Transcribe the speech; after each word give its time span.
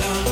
down. 0.00 0.29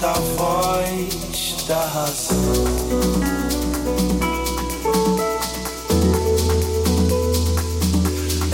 da 0.00 0.14
voz 0.14 1.64
da 1.68 1.84
razão. 1.84 2.36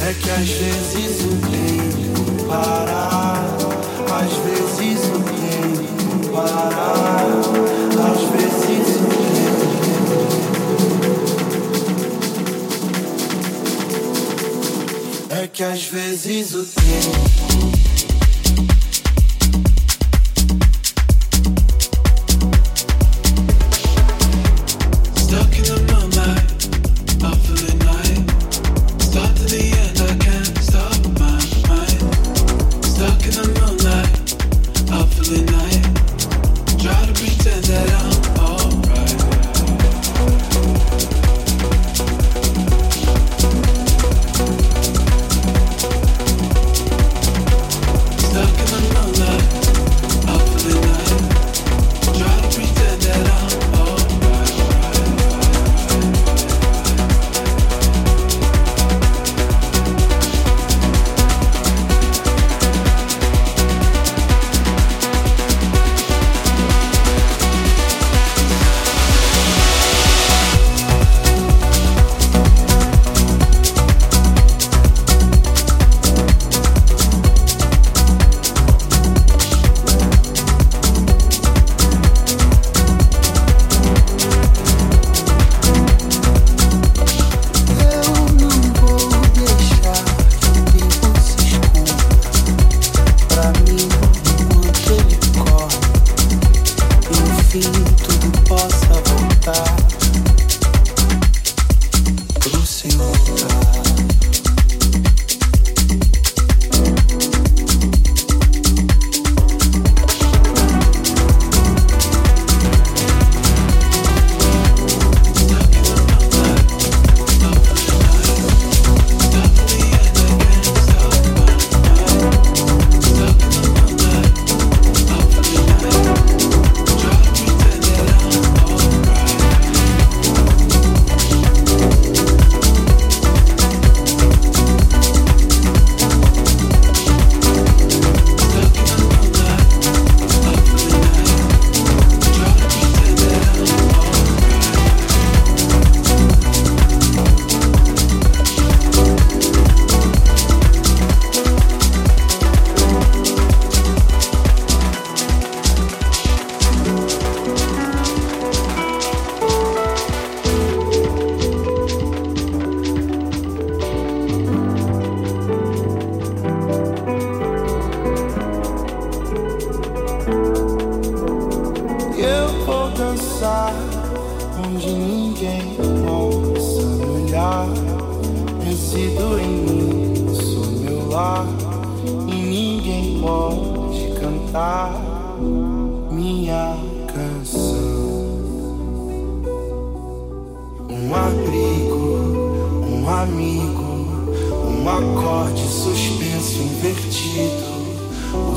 É 0.09 0.15
que 0.15 0.31
às 0.31 0.49
vezes 0.49 1.21
o 1.25 1.37
tempo 1.47 2.45
para, 2.49 3.45
às 4.13 4.33
vezes 4.45 5.05
o 5.07 5.21
tempo 5.23 6.29
para, 6.33 6.89
às 8.11 8.23
vezes 8.33 8.97
o 8.97 9.07
tempo. 9.07 9.67
É 15.31 15.47
que 15.47 15.63
às 15.63 15.85
vezes 15.85 16.55
o 16.55 16.65
tempo. 16.65 17.36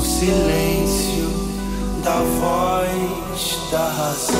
O 0.00 0.02
silêncio 0.02 1.28
da 2.02 2.22
voz 2.40 3.58
da 3.70 3.86
razão. 3.86 4.34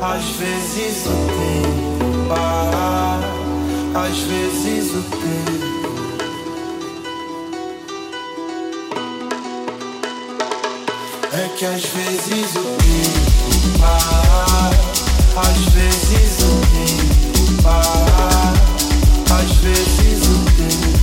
Às 0.00 0.24
vezes 0.36 1.06
o 1.06 1.10
tempo 1.10 2.28
para, 2.28 3.20
às 4.06 4.18
vezes 4.18 4.94
o 4.94 5.02
tempo. 5.02 5.72
É 11.34 11.48
que 11.56 11.66
às 11.66 11.84
vezes 11.84 12.56
o 12.56 12.64
tempo 12.80 13.78
para, 13.78 14.70
às 15.42 15.58
vezes 15.74 16.38
o 16.40 16.52
tempo 16.72 17.62
para, 17.62 18.52
às 19.38 19.50
vezes 19.58 20.22
o 20.26 20.44
tempo. 20.56 21.01